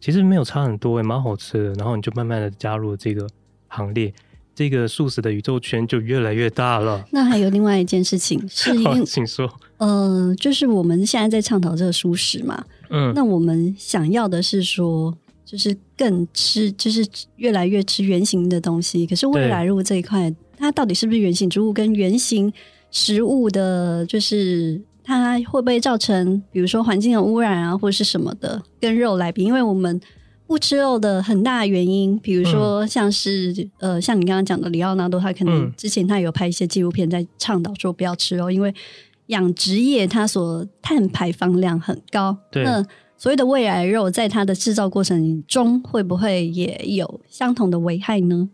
[0.00, 3.28] 其实没有差很多，也蛮好吃的，然后你就慢慢的加入了这个
[3.66, 4.14] 行列，
[4.54, 7.04] 这个素食的宇宙圈就越来越大了。
[7.10, 8.72] 那还有另外一件事情是，
[9.04, 15.14] 请说，嗯、呃，就是我们现在在倡导这个素食嘛，嗯，那我们想要的是说。
[15.48, 17.02] 就是更吃，就是
[17.36, 19.06] 越来越吃原形的东西。
[19.06, 22.52] 可是未来肉这一块，它到底是不是原形植物跟原形
[22.90, 29.42] 食物的，就是它会不会造成，比如说环境的污染啊，或者是什么的，跟肉来比？
[29.42, 29.98] 因为我们
[30.46, 38.74] 不吃肉的很大原因，比如说像是、嗯、呃，像你刚刚讲的里奥纳多，他可能之前他有拍一些纪录片在倡导说不要吃肉，因为
[39.28, 42.36] 养殖业它所碳排放量很高。
[42.50, 42.64] 对。
[42.64, 42.84] 那
[43.18, 48.48] 所谓的胃癌肉，在它的制造过程中，会不会也有相同的危害呢？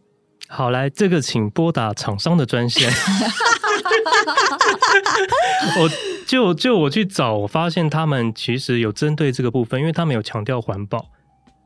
[0.49, 2.91] 好，来，这个请拨打厂商的专线。
[5.79, 5.91] 我
[6.27, 11.11] 就就我去找，我发现他们其实有针对这个部分，因为他们有强调环保，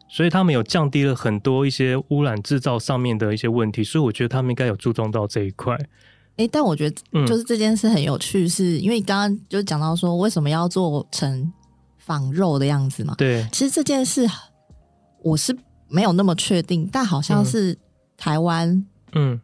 [0.09, 5.75] 所以他们有降低了很多一些污染制造上面的一些问题，所以我觉得他们应该有注重到这一块。
[6.37, 11.53] 哎、欸，但我觉得就是这件事很有趣，是、嗯、因为刚刚就讲到说，为什么要做成。
[12.09, 13.15] 仿肉的样子嘛？
[13.19, 14.27] 对，其实这件事
[15.23, 15.55] 我是
[15.89, 17.79] 没有那么确定，但好像是
[18.17, 19.39] 台湾嗯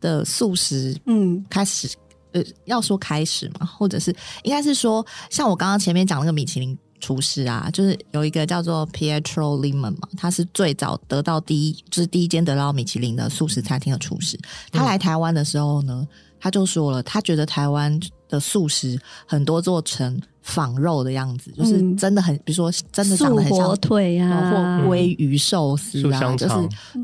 [0.00, 1.42] 的素食嗯。
[1.48, 1.88] 开始
[2.32, 14.38] 呃要说开始嘛，或者是应该是说，像我刚刚前面讲那个米其林厨师啊，就是有一个叫做 Pietro Limon 嘛，他是最早得到第一就是第一间得到米其林的素食餐厅的厨师，
[14.70, 16.06] 他来台湾的时候呢，
[16.40, 20.20] 他就说了，他觉得台湾的素食很多做成。
[20.42, 26.54] 仿肉的样子，就是真的很，嗯、比如说真的长得很像火腿啊，或鲑鱼寿司啊，就是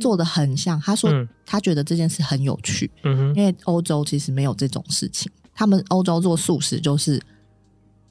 [0.01, 0.81] 做的很像。
[0.81, 1.11] 他说
[1.44, 7.20] 他觉得这件事很有趣，嗯、因为欧洲其实没有这种事情，他们欧洲做素食就是。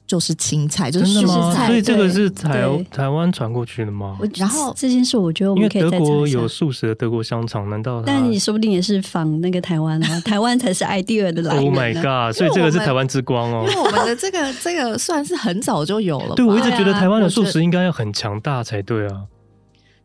[0.06, 4.16] 就是青菜，就是素菜，所以这个是台台湾传过去的吗？
[4.36, 8.00] 然后这件事，我觉得我们可以在德国有素食的德国香肠，难道？
[8.06, 11.64] 但你说不定也是仿那个台湾啊， 台湾才是 idea 的来源。
[11.64, 12.36] Oh my god！
[12.36, 13.66] 所以这个是台湾之光哦。
[13.68, 16.36] 因为我们的这个这个算是很早就有了。
[16.36, 19.24] 对，我一直觉得台湾的素食应该要很强大才对啊。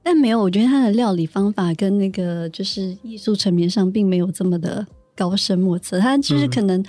[0.02, 4.84] 但没有，我觉得它的料理方法跟那个就是艺术层面上并没有这么的
[5.16, 6.84] 高深莫测，它就是可能。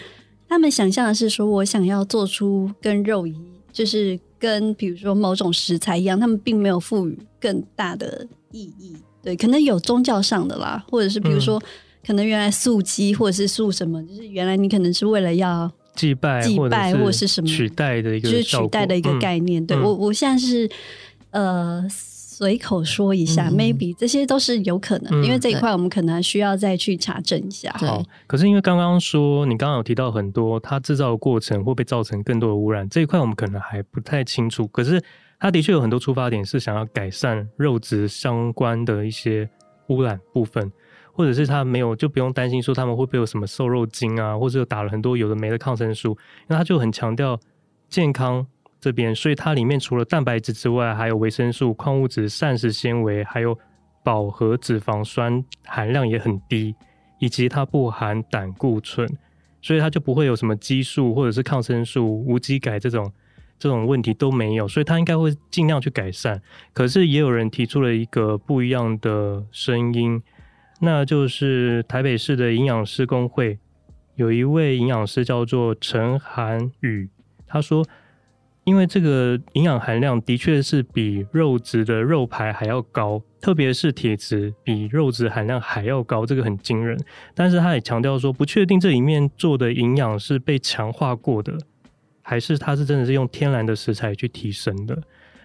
[0.52, 3.34] 他们想象的是说，我想要做出跟肉一，
[3.72, 8.94] 就是跟比如说某种食材一样，他们并没有赋予更大的意义。
[9.22, 11.58] 对，可能有宗教上的啦，或者是比如说，
[12.06, 19.62] 可能原来素鸡或者是素什么，就是原来你可能是为了要祭拜、祭拜或是什么取代的一个，就是取代的一个概念。
[19.62, 20.68] 嗯、对我，我现在是
[21.30, 21.82] 呃
[22.42, 27.72] 随口说一下、嗯、，maybe 这些都是有可能，嗯、因为这一块我们可能需要再去查证一下。
[27.78, 32.88] 好，可是因为刚刚说你刚刚有提到很多，它制造的过程会不会造成更多的污染？
[32.88, 34.66] 这一块我们可能还不太清楚。
[34.66, 35.00] 可是
[35.38, 39.48] 它的确有很多出发点是想要改善肉质相关的一些
[39.86, 40.72] 污染部分。
[41.14, 46.16] 或者是他没有，就不用担心说他们会不会有什么瘦肉精啊，或者打了很多有的没的抗生素，
[46.48, 47.38] 那他就很强调
[47.90, 48.46] 健康
[48.82, 53.56] 这边，所以它里面除了蛋白质之外，还有维生素、矿物质、膳食纤维，还有
[54.02, 56.74] 饱和脂肪酸含量也很低，
[57.20, 59.08] 以及它不含胆固醇，
[59.60, 63.12] 所以它就不会有什么激素或者是抗生素、无机改这种
[63.56, 66.42] 这种问题都没有，所以它应该会尽量去改善。
[66.72, 70.20] 可是也有人提出了一个不一样的声音。
[70.80, 73.60] 那就是台北市的营养师公会
[74.16, 77.08] 有一位营养师叫做陈涵宇，
[77.46, 77.86] 他说，
[78.64, 86.98] 因为这个营养含量的确是比肉质的肉排还要高，特别是铁质比肉质含量还要高，这个很惊人。
[87.34, 91.58] 但是他也强调说，不确定这里面做的营养是被强化过的，
[92.22, 94.96] 还是它是真的是用天然的食材去提升的。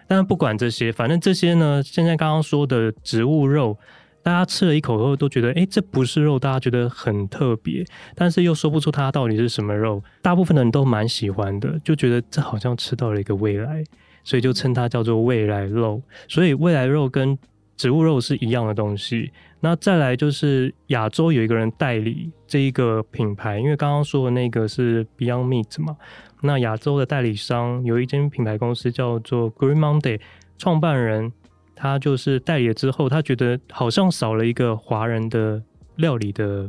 [0.06, 3.78] 但不管这些，反正这些呢，现在刚刚说的植物肉。
[4.22, 7.82] 大家吃了一口后都觉得，哎，这不是肉，大家觉得很特别，
[8.14, 10.02] 但是又说不出它到底是什么肉。
[10.20, 13.82] 大部分的人都蛮喜欢的，就觉得这好像吃到了一个未来，
[14.24, 16.02] 所以就称它叫做未来肉。
[16.28, 17.38] 所以未来肉跟
[17.76, 19.32] 植物肉是一样的东西。
[19.60, 25.96] 那再来就是亚洲有一个人代理这一个品牌，因为刚刚说的那个是 Beyond Meat 嘛，
[26.42, 30.20] 那亚洲的代理商有一间品牌公司叫做 Green Monday，
[30.58, 31.32] 创办人。
[31.80, 35.62] 他就是代理之后，他觉得好像少了一个华人的
[35.94, 36.68] 料理的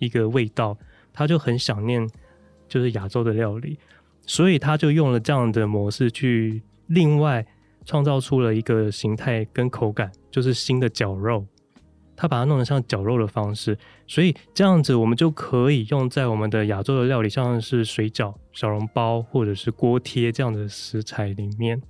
[0.00, 0.76] 一个味道，
[1.12, 2.04] 他就很想念
[2.66, 3.78] 就是亚洲的料理，
[4.26, 7.46] 所以他就用了这样的模式去另外
[7.84, 11.46] 创造出了一个形态跟口感，就是新的绞肉，
[12.16, 21.80] 他把它弄得像绞肉的方式，所以这样子我们就可以用在我们的亚洲的料理，像是水饺、小笼包或者是锅贴这样的食材里面，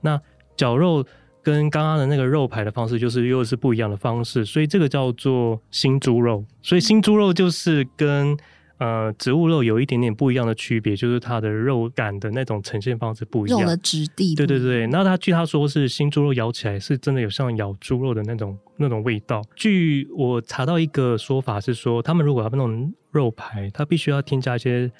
[0.00, 0.18] 那
[0.56, 1.04] 绞肉。
[1.48, 6.44] 跟刚刚的那个肉排的方式，就是又是不一样的方式，所以这个叫做新猪肉。
[6.60, 8.36] 所以新猪肉就是跟
[8.76, 14.34] 呃植物肉有一点点不一样的区别，就是它的肉感的那种呈现方式不一样，肉的质地。
[14.34, 19.42] 对对对，那他据他说是新猪肉咬起来是真的有像咬猪肉的那种那种味道。
[19.56, 24.92] 据我查到一个说法是说，他们如果要弄肉排，它必须要添加一些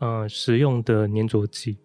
[0.00, 1.76] 呃食用的粘着剂。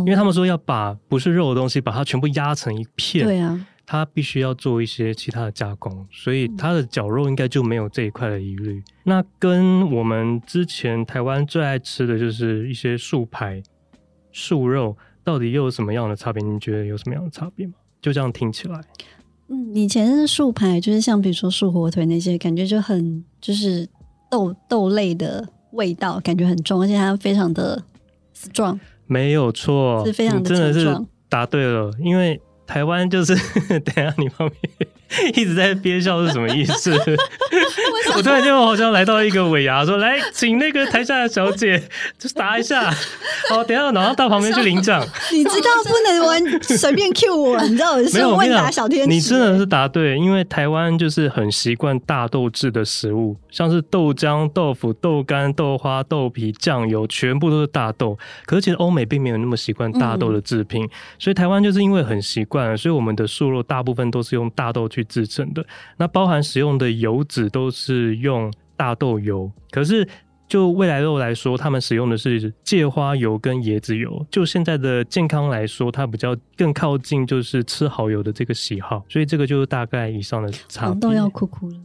[0.00, 8.82] 因为他们说要把不是肉的东西，把它全部压成一片，对啊，它必须要做一些其他的加工，所以它的绞肉应该就没有这一块的疑虑。
[9.04, 13.62] 那跟我们之前台湾最爱吃的就是一些素排、
[14.32, 16.42] 素肉，到底又有什么样的差别？
[16.42, 17.74] 你觉得有什么样的差别吗？
[18.00, 18.80] 就这样听起来，
[19.48, 23.86] 嗯，以前是素排，就是像比如说素火腿那些，感觉就很就是
[24.30, 27.80] 豆豆类的味道，感觉很重，而且它非常的
[28.34, 28.78] strong。
[29.12, 30.96] 没有错，是非常的真的是
[31.28, 33.34] 答对了，因为台湾就是，
[33.80, 34.88] 等下你旁边。
[35.34, 36.90] 一直在憋笑是什么意思？
[38.16, 41.82] 我突然间好像来到一个尾牙，说来请那个台下的小姐
[42.18, 42.90] 就答一下。
[43.50, 45.00] 好，等下然后到旁边去领奖。
[45.30, 49.08] 你知道不能玩随便 Q 我，你知道我是问答小天使。
[49.08, 58.18] 你真的是答对，因为台湾就是很习惯大豆制的食物，像是豆浆、豆腐、豆干、豆花、豆皮、酱油，全部都是大豆。
[58.46, 65.02] 可是其实欧美并没有那么习惯大豆的制品，嗯、所以台湾就是因为很习惯，所以我们的素肉大部分都是用大豆去。
[65.12, 65.62] 制成的，
[65.98, 70.06] 那包含使用的油脂都是用大豆油，可是
[70.48, 74.26] 就未来肉来说，他们使用的是芥花油跟椰子油。
[74.30, 81.00] 就现在的健康来说，它比较更靠近就是吃蚝油的这个喜好，所以这个就是大概以上的差别。
[81.00, 81.76] 都要哭哭了，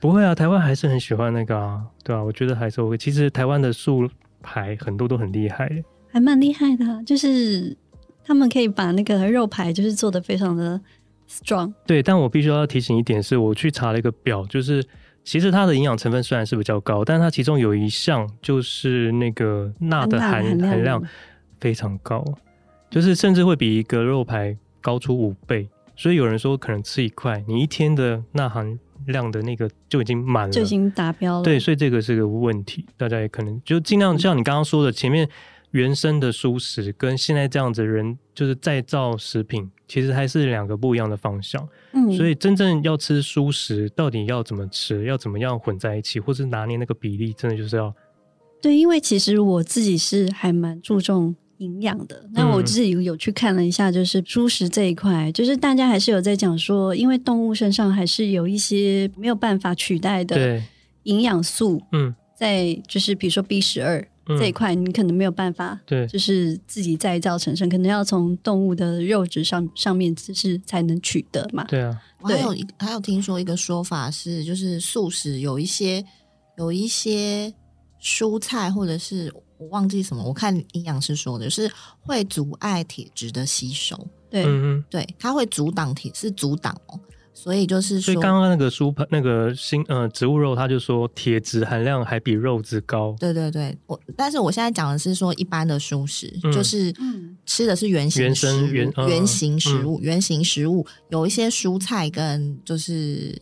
[0.00, 2.96] 不会啊，台湾还是很喜欢那个啊，对啊，我觉得还是 OK。
[2.96, 4.08] 其实台湾的素
[4.42, 5.70] 排很多都很厉害，
[6.08, 7.76] 还蛮厉害的，就是
[8.24, 10.80] 他们可以把那个肉排就是做的非常的。
[11.28, 14.80] strong 对，但我必须要提醒一点是，我去查了一个表，就是
[15.26, 21.02] 其实它的营养成分虽然是比较高，但它其中有一项就是那个钠的含含量
[21.60, 22.24] 非常高，
[22.88, 25.68] 就是甚至会比一个肉排高出五倍。
[25.96, 31.42] 所以有人说，可能吃一块，你一天的钠含量的那个就已经满了，就已经达标了。
[31.42, 35.28] 对，所以这个是个问题，大家也可能就尽量像你刚刚说的前面。
[35.76, 41.68] 原生的蔬食跟现在这样子人就是再造食品，其实还是两个不一样的方向。
[41.92, 47.94] 嗯，所以真正要吃蔬食，到底要怎么吃，要怎么样混在一起，或是拿捏那个比例，真的就是要
[48.62, 52.26] 对，因为其实我自己是还蛮注重营养的。
[52.32, 60.58] 那我自己有去看了一下，就是蔬食这一块，就是大家还是有在讲说，因为动物身上还是有一些没有办法取代的
[61.02, 61.82] 营养素。
[61.92, 64.02] 嗯，在就是比如说 B 十二。
[64.26, 71.62] 这一块你可能没有办法，对，就是自己再造成生，可能要从动物的肉质上上面就是才能取得嘛。
[71.64, 76.04] 对啊，我还有还有听说一个说法是，就是素食有一些
[76.58, 77.52] 有一些
[78.02, 81.70] 蔬菜或者是我忘记什么，我看营养师说的，是
[82.00, 83.96] 会阻碍铁质的吸收。
[84.28, 86.98] 对，嗯对，它会阻挡铁，是阻挡哦。
[87.36, 93.14] 所以就是说，所以刚刚那个蔬盘那个新呃植物肉，他就说铁质含量还比肉质高。
[93.20, 96.90] 对对对，我但是我现在讲的是说一般的蔬食，嗯、就是
[97.44, 103.38] 吃的是原形食物，原、嗯、原形食物，嗯、原形食物有一些蔬菜跟就是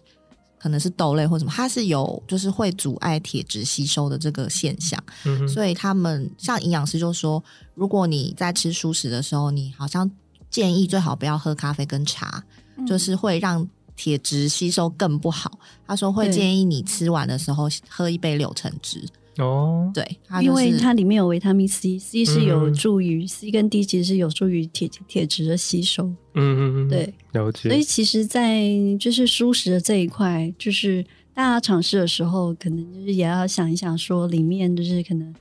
[0.58, 5.00] 可能是豆类或什么，它是有就是会阻碍铁质吸收的这个现象。
[5.24, 7.42] 嗯、所以他们像营养师就说，
[7.74, 10.10] 如果你在吃蔬食的时候，你好像
[10.50, 12.42] 建议最好不要喝咖啡跟茶，
[12.76, 13.64] 嗯、就是会让。
[13.96, 19.02] 铁质吸收更不好，他说会建议你吃完的时候喝一杯柳橙汁
[19.38, 19.90] 哦。
[19.94, 26.06] 对，因为它里面有维他命 C，C 是有助于、嗯、C 跟 D 其实是有助于铁铁质的吸收。
[26.06, 27.68] 嗯嗯嗯，对，了解。
[27.68, 28.64] 所以其实，在
[28.98, 35.34] 就是蔬食的这一块，就是大家尝试的时候，可能就是也要想一想，说里面就是可能。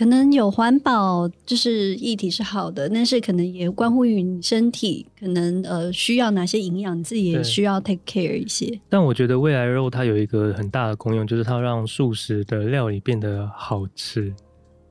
[0.00, 8.80] 可能有环保就是议题是好的，但是可能也关乎于你身体，可能呃需要哪些营养，你自己也需要 take care 一些。
[8.88, 14.34] 但我觉得未来肉它有一个很大的功用，就是它让素食的料理变得好吃，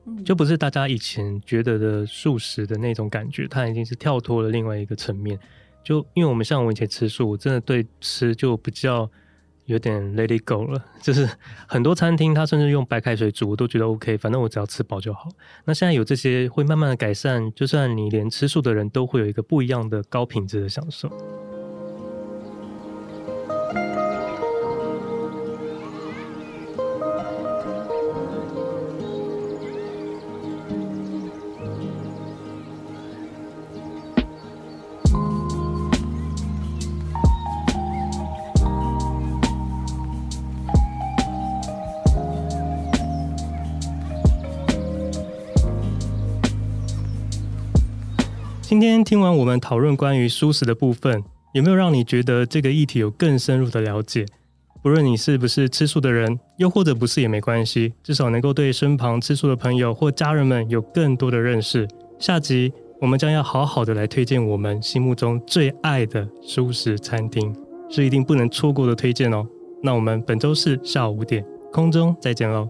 [0.06, 5.36] 嗯、就不是大家以前觉得的素食的那种感觉，它已经是跳脱了另外一个层面。
[5.82, 9.10] 就因为我们像我以前吃素，我真的对吃就比较。
[9.70, 11.28] 有点 lady go 了，就是
[11.68, 15.28] 很多餐厅它甚至用白开水煮，我都觉得 OK，反正我只要吃饱就好。
[15.64, 21.08] 那现在有这些会慢慢的改善，就算你连吃素的人都会有一个不一样的高品质的享受。
[48.80, 51.22] 今天听完我们讨论关于素食的部分，
[51.52, 54.24] 有没有让你觉得这个议题有更深入的了解？
[54.82, 61.86] 不论你是不是吃素的人，又或者不是也没关系，至少能够对身旁吃素的朋友或家人们有更多的认识。
[62.18, 62.72] 下集
[63.02, 67.54] 我们将要好好的来推荐我们心目中最爱的素食餐厅，
[67.90, 69.46] 是一定不能错过的推荐哦。
[69.82, 72.66] 那我们本周四下午五点空中再见喽。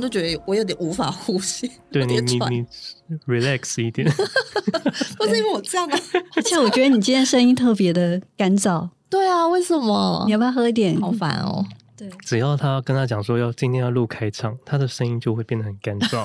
[0.00, 1.70] 就觉得我有点无法呼吸。
[1.90, 2.66] 对你，你你
[3.26, 4.06] relax 一点。
[5.18, 5.98] 不是因为我这样啊，
[6.36, 8.88] 而且我觉得你今天声音特别的干燥。
[9.08, 10.24] 对啊，为什么？
[10.26, 11.00] 你要不要喝一点？
[11.00, 11.64] 好烦哦。
[11.96, 16.22] 对，只要他跟他讲说要今天要录开场，他的声音就会变得很干燥。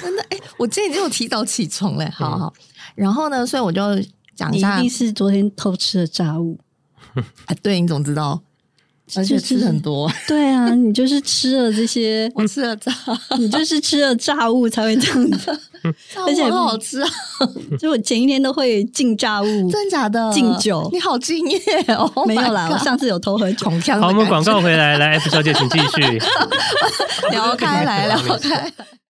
[0.00, 2.08] 真的，哎、欸，我今天已经有提早起床嘞。
[2.12, 2.62] 好好，嗯、
[2.96, 3.82] 然后呢，所以我就
[4.34, 6.58] 讲一下，一定是昨天偷吃的炸物。
[7.46, 8.40] 哎，对，你怎么知道？
[9.16, 12.92] 而且吃很多， 对啊，你就是吃了这些， 我吃了炸，
[13.38, 15.60] 你就是吃了炸物才会这样子，
[16.26, 17.08] 而且很好吃啊！
[17.78, 20.32] 就我前一天都会敬炸物，真假的？
[20.32, 21.58] 敬酒，你好敬业
[21.88, 22.10] 哦！
[22.26, 23.68] 没有啦，我上次有偷喝酒。
[24.00, 26.20] 好，我们广告回来，来 F 小姐，请继续
[27.30, 28.72] 聊开来聊开。